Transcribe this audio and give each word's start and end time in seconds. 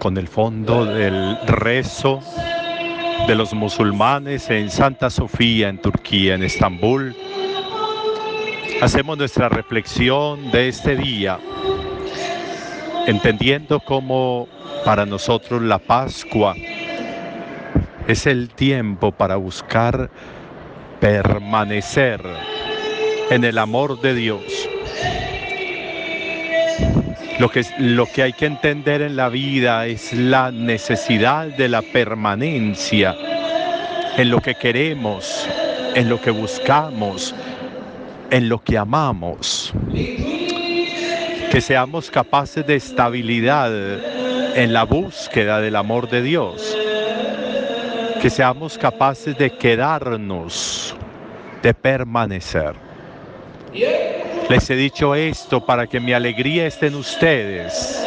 con 0.00 0.16
el 0.16 0.26
fondo 0.28 0.86
del 0.86 1.36
rezo 1.46 2.20
de 3.28 3.34
los 3.34 3.52
musulmanes 3.52 4.48
en 4.48 4.70
Santa 4.70 5.10
Sofía, 5.10 5.68
en 5.68 5.78
Turquía, 5.78 6.34
en 6.34 6.42
Estambul. 6.42 7.14
Hacemos 8.80 9.18
nuestra 9.18 9.50
reflexión 9.50 10.50
de 10.50 10.68
este 10.68 10.96
día, 10.96 11.38
entendiendo 13.06 13.78
cómo 13.78 14.48
para 14.86 15.04
nosotros 15.04 15.60
la 15.62 15.78
Pascua 15.78 16.56
es 18.08 18.26
el 18.26 18.48
tiempo 18.48 19.12
para 19.12 19.36
buscar 19.36 20.10
permanecer 20.98 22.22
en 23.30 23.44
el 23.44 23.58
amor 23.58 24.00
de 24.00 24.14
Dios 24.14 24.59
lo 27.40 27.48
que, 27.50 27.64
lo 27.78 28.04
que 28.04 28.22
hay 28.22 28.32
que 28.34 28.44
entender 28.44 29.00
en 29.00 29.16
la 29.16 29.30
vida 29.30 29.86
es 29.86 30.12
la 30.12 30.52
necesidad 30.52 31.46
de 31.46 31.70
la 31.70 31.80
permanencia 31.80 33.16
en 34.18 34.28
lo 34.28 34.42
que 34.42 34.54
queremos, 34.56 35.48
en 35.94 36.10
lo 36.10 36.20
que 36.20 36.30
buscamos, 36.30 37.34
en 38.30 38.50
lo 38.50 38.62
que 38.62 38.76
amamos. 38.76 39.72
Que 39.90 41.60
seamos 41.62 42.10
capaces 42.10 42.66
de 42.66 42.74
estabilidad 42.74 43.72
en 44.54 44.74
la 44.74 44.84
búsqueda 44.84 45.62
del 45.62 45.76
amor 45.76 46.10
de 46.10 46.20
Dios. 46.20 46.76
Que 48.20 48.28
seamos 48.28 48.76
capaces 48.76 49.38
de 49.38 49.56
quedarnos, 49.56 50.94
de 51.62 51.72
permanecer. 51.72 52.74
Les 54.50 54.68
he 54.68 54.74
dicho 54.74 55.14
esto 55.14 55.64
para 55.64 55.86
que 55.86 56.00
mi 56.00 56.12
alegría 56.12 56.66
esté 56.66 56.88
en 56.88 56.96
ustedes, 56.96 58.04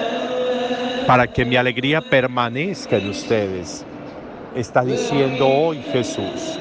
para 1.07 1.25
que 1.25 1.45
mi 1.45 1.55
alegría 1.55 2.01
permanezca 2.01 2.97
en 2.97 3.07
ustedes. 3.11 3.85
Está 4.53 4.83
diciendo 4.83 5.47
hoy 5.47 5.81
Jesús. 5.93 6.59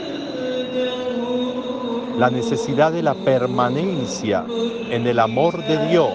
La 2.16 2.30
necesidad 2.30 2.92
de 2.92 3.02
la 3.02 3.14
permanencia 3.14 4.44
en 4.89 5.05
el 5.05 5.19
amor 5.19 5.61
de 5.64 5.89
Dios, 5.89 6.14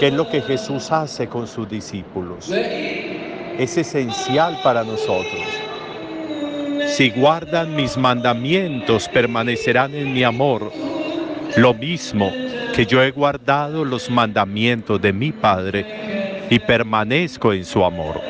que 0.00 0.06
es 0.06 0.14
lo 0.14 0.26
que 0.30 0.40
Jesús 0.40 0.90
hace 0.90 1.28
con 1.28 1.46
sus 1.46 1.68
discípulos. 1.68 2.50
Es 2.50 3.76
esencial 3.76 4.58
para 4.64 4.84
nosotros. 4.84 5.44
Si 6.86 7.10
guardan 7.10 7.76
mis 7.76 7.98
mandamientos, 7.98 9.06
permanecerán 9.10 9.94
en 9.94 10.14
mi 10.14 10.24
amor 10.24 10.72
lo 11.56 11.74
mismo 11.74 12.32
que 12.74 12.86
yo 12.86 13.02
he 13.02 13.10
guardado 13.10 13.84
los 13.84 14.10
mandamientos 14.10 15.00
de 15.00 15.12
mi 15.12 15.32
Padre 15.32 16.46
y 16.50 16.58
permanezco 16.58 17.52
en 17.52 17.64
su 17.64 17.84
amor. 17.84 18.20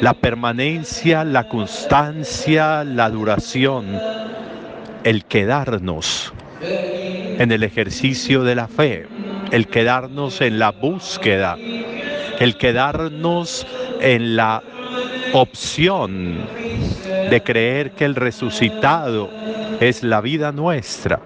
La 0.00 0.12
permanencia, 0.12 1.24
la 1.24 1.48
constancia, 1.48 2.84
la 2.84 3.08
duración, 3.08 3.86
el 5.04 5.24
quedarnos 5.24 6.32
en 6.60 7.52
el 7.52 7.62
ejercicio 7.62 8.42
de 8.42 8.54
la 8.56 8.66
fe, 8.66 9.06
el 9.52 9.68
quedarnos 9.68 10.40
en 10.40 10.58
la 10.58 10.72
búsqueda, 10.72 11.56
el 12.40 12.56
quedarnos 12.56 13.66
en 14.00 14.36
la 14.36 14.62
opción 15.32 16.38
de 17.30 17.42
creer 17.42 17.92
que 17.92 18.04
el 18.04 18.14
resucitado 18.14 19.30
es 19.80 20.02
la 20.02 20.20
vida 20.20 20.52
nuestra, 20.52 21.20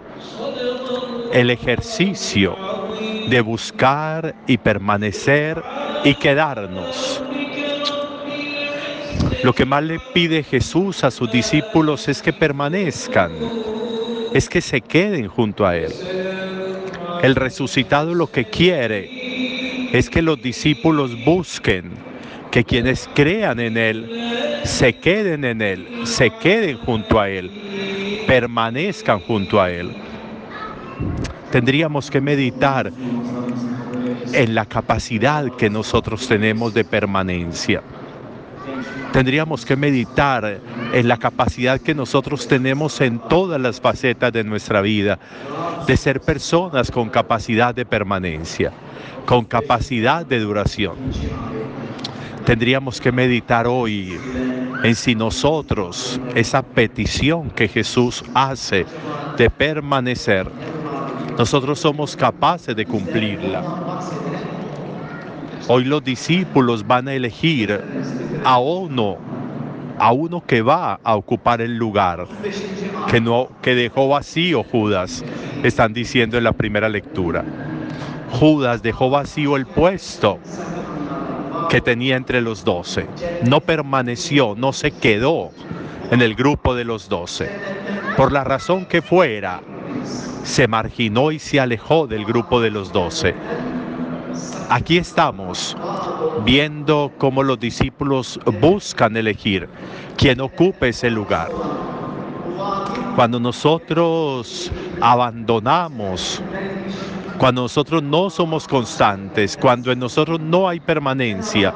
el 1.32 1.50
ejercicio 1.50 2.56
de 3.28 3.40
buscar 3.40 4.34
y 4.46 4.58
permanecer 4.58 5.62
y 6.04 6.14
quedarnos. 6.14 7.22
Lo 9.42 9.52
que 9.52 9.64
más 9.64 9.82
le 9.84 10.00
pide 10.14 10.42
Jesús 10.42 11.04
a 11.04 11.10
sus 11.10 11.30
discípulos 11.30 12.08
es 12.08 12.22
que 12.22 12.32
permanezcan, 12.32 13.32
es 14.34 14.48
que 14.48 14.60
se 14.60 14.80
queden 14.80 15.28
junto 15.28 15.66
a 15.66 15.76
Él. 15.76 15.92
El 17.22 17.34
resucitado 17.34 18.14
lo 18.14 18.30
que 18.30 18.46
quiere 18.46 19.90
es 19.96 20.10
que 20.10 20.22
los 20.22 20.40
discípulos 20.40 21.12
busquen, 21.24 21.92
que 22.50 22.64
quienes 22.64 23.08
crean 23.14 23.60
en 23.60 23.76
Él 23.76 24.60
se 24.64 24.94
queden 24.94 25.44
en 25.44 25.62
Él, 25.62 25.86
se 26.04 26.30
queden 26.30 26.78
junto 26.78 27.20
a 27.20 27.28
Él 27.28 27.67
permanezcan 28.28 29.20
junto 29.20 29.58
a 29.58 29.70
Él. 29.70 29.90
Tendríamos 31.50 32.10
que 32.10 32.20
meditar 32.20 32.92
en 34.32 34.54
la 34.54 34.66
capacidad 34.66 35.50
que 35.56 35.70
nosotros 35.70 36.28
tenemos 36.28 36.74
de 36.74 36.84
permanencia. 36.84 37.82
Tendríamos 39.12 39.64
que 39.64 39.76
meditar 39.76 40.60
en 40.92 41.08
la 41.08 41.16
capacidad 41.16 41.80
que 41.80 41.94
nosotros 41.94 42.46
tenemos 42.46 43.00
en 43.00 43.18
todas 43.18 43.58
las 43.58 43.80
facetas 43.80 44.30
de 44.30 44.44
nuestra 44.44 44.82
vida, 44.82 45.18
de 45.86 45.96
ser 45.96 46.20
personas 46.20 46.90
con 46.90 47.08
capacidad 47.08 47.74
de 47.74 47.86
permanencia, 47.86 48.72
con 49.24 49.46
capacidad 49.46 50.26
de 50.26 50.40
duración. 50.40 50.96
Tendríamos 52.44 53.00
que 53.00 53.10
meditar 53.10 53.66
hoy 53.66 54.18
en 54.82 54.94
si 54.94 55.14
nosotros 55.14 56.20
esa 56.34 56.62
petición 56.62 57.50
que 57.50 57.68
Jesús 57.68 58.24
hace 58.34 58.86
de 59.36 59.50
permanecer, 59.50 60.50
nosotros 61.36 61.78
somos 61.78 62.16
capaces 62.16 62.74
de 62.74 62.84
cumplirla. 62.84 63.62
Hoy 65.68 65.84
los 65.84 66.02
discípulos 66.02 66.86
van 66.86 67.08
a 67.08 67.14
elegir 67.14 67.80
a 68.44 68.58
uno, 68.58 69.18
a 69.98 70.12
uno 70.12 70.42
que 70.44 70.62
va 70.62 70.98
a 71.02 71.16
ocupar 71.16 71.60
el 71.60 71.76
lugar 71.76 72.26
que 73.10 73.20
no 73.20 73.48
que 73.62 73.74
dejó 73.74 74.08
vacío 74.08 74.64
Judas, 74.64 75.24
están 75.62 75.92
diciendo 75.92 76.38
en 76.38 76.44
la 76.44 76.52
primera 76.52 76.88
lectura. 76.88 77.44
Judas 78.30 78.82
dejó 78.82 79.10
vacío 79.10 79.56
el 79.56 79.66
puesto 79.66 80.38
que 81.68 81.80
tenía 81.80 82.16
entre 82.16 82.40
los 82.40 82.64
doce. 82.64 83.06
No 83.44 83.60
permaneció, 83.60 84.54
no 84.56 84.72
se 84.72 84.90
quedó 84.90 85.50
en 86.10 86.22
el 86.22 86.34
grupo 86.34 86.74
de 86.74 86.84
los 86.84 87.08
doce. 87.08 87.50
Por 88.16 88.32
la 88.32 88.44
razón 88.44 88.86
que 88.86 89.02
fuera, 89.02 89.60
se 90.44 90.66
marginó 90.66 91.30
y 91.30 91.38
se 91.38 91.60
alejó 91.60 92.06
del 92.06 92.24
grupo 92.24 92.60
de 92.60 92.70
los 92.70 92.92
doce. 92.92 93.34
Aquí 94.70 94.98
estamos 94.98 95.76
viendo 96.44 97.12
cómo 97.18 97.42
los 97.42 97.58
discípulos 97.58 98.38
buscan 98.60 99.16
elegir 99.16 99.68
quien 100.16 100.40
ocupe 100.40 100.88
ese 100.88 101.10
lugar. 101.10 101.50
Cuando 103.14 103.40
nosotros 103.40 104.70
abandonamos 105.00 106.42
cuando 107.38 107.62
nosotros 107.62 108.02
no 108.02 108.30
somos 108.30 108.66
constantes, 108.66 109.56
cuando 109.56 109.92
en 109.92 109.98
nosotros 109.98 110.40
no 110.40 110.68
hay 110.68 110.80
permanencia, 110.80 111.72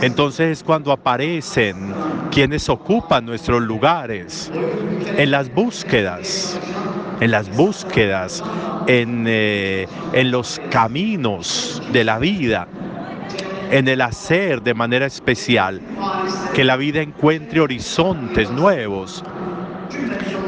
entonces 0.00 0.58
es 0.58 0.64
cuando 0.64 0.92
aparecen 0.92 1.92
quienes 2.30 2.68
ocupan 2.68 3.26
nuestros 3.26 3.62
lugares 3.62 4.50
en 5.16 5.30
las 5.30 5.52
búsquedas, 5.52 6.58
en 7.20 7.30
las 7.30 7.54
búsquedas, 7.54 8.42
en, 8.86 9.24
eh, 9.26 9.86
en 10.12 10.30
los 10.30 10.60
caminos 10.70 11.82
de 11.92 12.04
la 12.04 12.18
vida, 12.18 12.66
en 13.70 13.88
el 13.88 14.00
hacer 14.00 14.62
de 14.62 14.74
manera 14.74 15.06
especial, 15.06 15.80
que 16.54 16.64
la 16.64 16.76
vida 16.76 17.02
encuentre 17.02 17.60
horizontes 17.60 18.50
nuevos, 18.50 19.22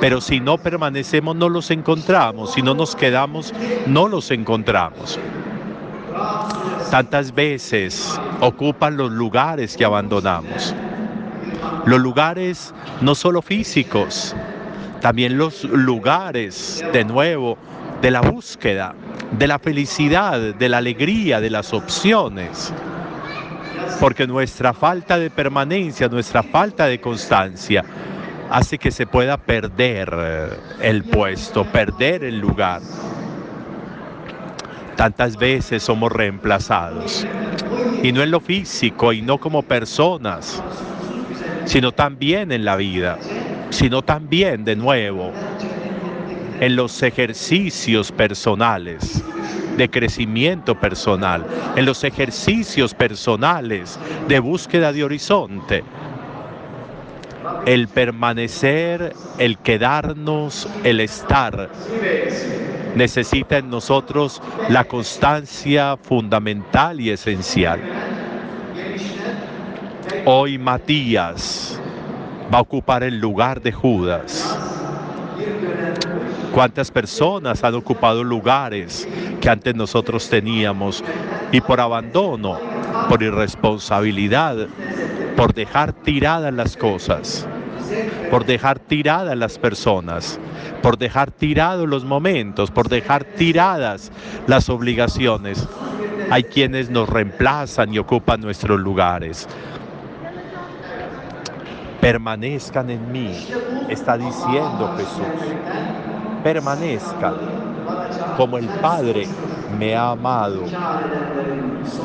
pero 0.00 0.20
si 0.20 0.40
no 0.40 0.58
permanecemos 0.58 1.34
no 1.36 1.48
los 1.48 1.70
encontramos, 1.70 2.52
si 2.52 2.62
no 2.62 2.74
nos 2.74 2.94
quedamos 2.94 3.52
no 3.86 4.08
los 4.08 4.30
encontramos. 4.30 5.18
Tantas 6.90 7.34
veces 7.34 8.18
ocupan 8.40 8.96
los 8.96 9.10
lugares 9.10 9.76
que 9.76 9.84
abandonamos. 9.84 10.74
Los 11.84 12.00
lugares 12.00 12.74
no 13.00 13.14
solo 13.14 13.42
físicos, 13.42 14.34
también 15.00 15.38
los 15.38 15.64
lugares 15.64 16.84
de 16.92 17.04
nuevo 17.04 17.58
de 18.00 18.10
la 18.10 18.20
búsqueda, 18.20 18.94
de 19.32 19.46
la 19.46 19.58
felicidad, 19.58 20.38
de 20.54 20.68
la 20.68 20.78
alegría, 20.78 21.40
de 21.40 21.50
las 21.50 21.72
opciones. 21.72 22.72
Porque 24.00 24.26
nuestra 24.26 24.72
falta 24.72 25.18
de 25.18 25.30
permanencia, 25.30 26.08
nuestra 26.08 26.42
falta 26.42 26.86
de 26.86 27.00
constancia, 27.00 27.84
hace 28.50 28.78
que 28.78 28.90
se 28.90 29.06
pueda 29.06 29.36
perder 29.36 30.58
el 30.80 31.04
puesto, 31.04 31.64
perder 31.64 32.24
el 32.24 32.38
lugar. 32.38 32.80
Tantas 34.96 35.36
veces 35.36 35.82
somos 35.82 36.10
reemplazados. 36.10 37.26
Y 38.02 38.12
no 38.12 38.22
en 38.22 38.30
lo 38.30 38.40
físico 38.40 39.12
y 39.12 39.22
no 39.22 39.38
como 39.38 39.62
personas, 39.62 40.62
sino 41.64 41.92
también 41.92 42.52
en 42.52 42.64
la 42.64 42.76
vida, 42.76 43.18
sino 43.70 44.02
también 44.02 44.64
de 44.64 44.76
nuevo 44.76 45.32
en 46.60 46.74
los 46.74 47.02
ejercicios 47.02 48.10
personales, 48.10 49.22
de 49.76 49.88
crecimiento 49.88 50.74
personal, 50.74 51.46
en 51.76 51.84
los 51.84 52.02
ejercicios 52.02 52.94
personales 52.94 53.98
de 54.26 54.40
búsqueda 54.40 54.92
de 54.92 55.04
horizonte. 55.04 55.84
El 57.66 57.88
permanecer, 57.88 59.14
el 59.38 59.58
quedarnos, 59.58 60.68
el 60.84 61.00
estar, 61.00 61.68
necesita 62.94 63.58
en 63.58 63.70
nosotros 63.70 64.40
la 64.68 64.84
constancia 64.84 65.96
fundamental 65.96 67.00
y 67.00 67.10
esencial. 67.10 67.80
Hoy 70.24 70.58
Matías 70.58 71.78
va 72.52 72.58
a 72.58 72.62
ocupar 72.62 73.02
el 73.02 73.18
lugar 73.18 73.60
de 73.60 73.72
Judas. 73.72 74.58
¿Cuántas 76.52 76.90
personas 76.90 77.62
han 77.62 77.74
ocupado 77.74 78.24
lugares 78.24 79.06
que 79.40 79.48
antes 79.48 79.74
nosotros 79.74 80.28
teníamos 80.28 81.04
y 81.52 81.60
por 81.60 81.80
abandono, 81.80 82.58
por 83.08 83.22
irresponsabilidad, 83.22 84.66
por 85.38 85.54
dejar 85.54 85.92
tiradas 85.92 86.52
las 86.52 86.76
cosas, 86.76 87.46
por 88.28 88.44
dejar 88.44 88.80
tiradas 88.80 89.38
las 89.38 89.56
personas, 89.56 90.36
por 90.82 90.98
dejar 90.98 91.30
tirados 91.30 91.88
los 91.88 92.04
momentos, 92.04 92.72
por 92.72 92.88
dejar 92.88 93.22
tiradas 93.22 94.10
las 94.48 94.68
obligaciones? 94.68 95.64
Hay 96.28 96.42
quienes 96.42 96.90
nos 96.90 97.08
reemplazan 97.08 97.94
y 97.94 98.00
ocupan 98.00 98.40
nuestros 98.40 98.80
lugares 98.80 99.46
permanezcan 102.00 102.90
en 102.90 103.12
mí, 103.12 103.46
está 103.88 104.16
diciendo 104.16 104.94
Jesús. 104.96 105.26
Permanezcan 106.42 107.34
como 108.36 108.56
el 108.58 108.66
Padre 108.66 109.26
me 109.68 109.94
ha 109.94 110.10
amado. 110.10 110.64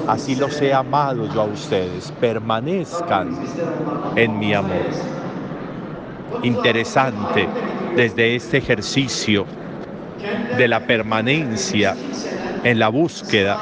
Así 0.07 0.36
los 0.36 0.62
he 0.62 0.74
amado 0.74 1.27
yo 1.27 1.42
a 1.42 1.45
ustedes. 1.45 2.12
Permanezcan 2.19 3.36
en 4.15 4.38
mi 4.39 4.54
amor. 4.54 4.86
Interesante 6.42 7.48
desde 7.95 8.36
este 8.36 8.57
ejercicio 8.57 9.45
de 10.57 10.68
la 10.68 10.80
permanencia 10.80 11.95
en 12.63 12.80
la 12.80 12.89
búsqueda 12.89 13.60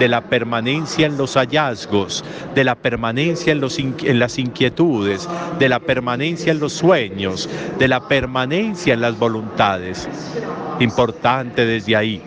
de 0.00 0.08
la 0.08 0.22
permanencia 0.22 1.06
en 1.06 1.18
los 1.18 1.34
hallazgos, 1.36 2.24
de 2.54 2.64
la 2.64 2.74
permanencia 2.74 3.52
en, 3.52 3.60
los 3.60 3.78
en 3.78 4.18
las 4.18 4.38
inquietudes, 4.38 5.28
de 5.58 5.68
la 5.68 5.78
permanencia 5.78 6.52
en 6.52 6.58
los 6.58 6.72
sueños, 6.72 7.50
de 7.78 7.86
la 7.86 8.00
permanencia 8.08 8.94
en 8.94 9.02
las 9.02 9.18
voluntades. 9.18 10.08
Importante 10.80 11.66
desde 11.66 11.96
ahí 11.96 12.22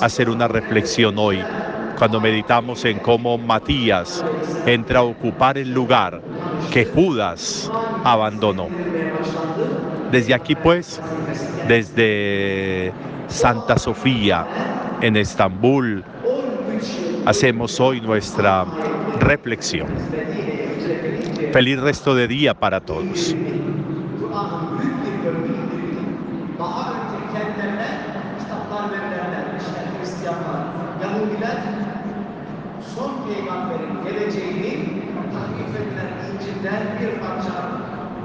hacer 0.00 0.28
una 0.28 0.48
reflexión 0.48 1.14
hoy, 1.16 1.38
cuando 1.96 2.20
meditamos 2.20 2.84
en 2.84 2.98
cómo 2.98 3.38
Matías 3.38 4.24
entra 4.66 4.98
a 4.98 5.04
ocupar 5.04 5.56
el 5.58 5.72
lugar 5.72 6.20
que 6.72 6.84
Judas 6.86 7.70
abandonó. 8.02 8.66
Desde 10.10 10.34
aquí 10.34 10.56
pues, 10.56 11.00
desde 11.68 12.92
Santa 13.28 13.78
Sofía, 13.78 14.44
en 15.00 15.16
Estambul, 15.16 16.04
hacemos 17.24 17.78
hoy 17.80 18.00
nuestra 18.00 18.64
reflexión. 19.20 19.88
Feliz 21.52 21.80
resto 21.80 22.14
de 22.14 22.28
día 22.28 22.54
para 22.54 22.80
todos. 22.80 23.34